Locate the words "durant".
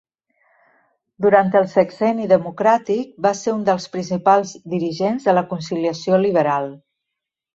1.25-1.51